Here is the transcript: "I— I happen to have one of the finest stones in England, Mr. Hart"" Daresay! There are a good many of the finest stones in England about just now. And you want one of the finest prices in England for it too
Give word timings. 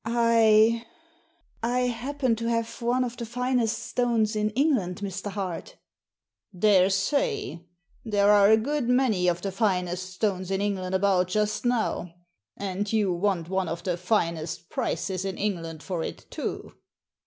"I— 0.03 0.87
I 1.61 1.79
happen 1.81 2.35
to 2.37 2.47
have 2.47 2.81
one 2.81 3.03
of 3.03 3.17
the 3.17 3.25
finest 3.27 3.77
stones 3.85 4.35
in 4.35 4.49
England, 4.49 5.01
Mr. 5.01 5.29
Hart"" 5.29 5.75
Daresay! 6.67 7.59
There 8.03 8.31
are 8.31 8.49
a 8.49 8.57
good 8.57 8.89
many 8.89 9.27
of 9.27 9.43
the 9.43 9.51
finest 9.51 10.11
stones 10.11 10.49
in 10.49 10.59
England 10.59 10.95
about 10.95 11.27
just 11.27 11.65
now. 11.65 12.15
And 12.57 12.91
you 12.91 13.13
want 13.13 13.47
one 13.47 13.67
of 13.67 13.83
the 13.83 13.95
finest 13.95 14.71
prices 14.71 15.23
in 15.23 15.37
England 15.37 15.83
for 15.83 16.01
it 16.01 16.25
too 16.31 16.73